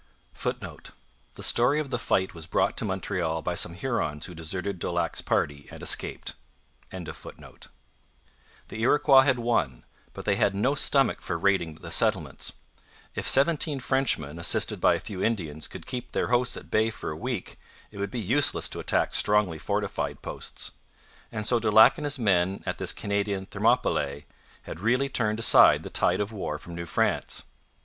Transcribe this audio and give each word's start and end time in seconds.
[Footnote: 0.33 0.89
The 1.35 1.43
story 1.43 1.79
of 1.79 1.91
the 1.91 1.99
fight 1.99 2.33
was 2.33 2.47
brought 2.47 2.75
to 2.77 2.85
Montreal 2.85 3.43
by 3.43 3.53
some 3.53 3.75
Hurons 3.75 4.25
who 4.25 4.33
deserted 4.33 4.79
Daulac's 4.79 5.21
party 5.21 5.67
and 5.69 5.83
escaped.] 5.83 6.33
The 6.89 7.05
Iroquois 8.81 9.21
had 9.21 9.37
won, 9.37 9.83
but 10.13 10.25
they 10.25 10.37
had 10.37 10.55
no 10.55 10.73
stomach 10.73 11.21
for 11.21 11.37
raiding 11.37 11.75
the 11.75 11.91
settlements. 11.91 12.51
If 13.13 13.27
seventeen 13.27 13.79
Frenchmen, 13.79 14.39
assisted 14.39 14.81
by 14.81 14.95
a 14.95 14.99
few 14.99 15.21
Indians, 15.21 15.67
could 15.67 15.85
keep 15.85 16.13
their 16.13 16.29
hosts 16.29 16.57
at 16.57 16.71
bay 16.71 16.89
for 16.89 17.11
a 17.11 17.15
week, 17.15 17.59
it 17.91 17.99
would 17.99 18.09
be 18.09 18.19
useless 18.19 18.67
to 18.69 18.79
attack 18.79 19.13
strongly 19.13 19.59
fortified 19.59 20.23
posts. 20.23 20.71
And 21.31 21.45
so 21.45 21.59
Daulac 21.59 21.97
and 21.99 22.05
his 22.07 22.17
men 22.17 22.63
at 22.65 22.79
this 22.79 22.91
'Canadian 22.91 23.45
Thermopylae' 23.45 24.25
had 24.63 24.79
really 24.79 25.09
turned 25.09 25.37
aside 25.39 25.83
the 25.83 25.91
tide 25.91 26.21
of 26.21 26.31
war 26.31 26.57
from 26.57 26.73
New 26.73 26.87
France. 26.87 27.43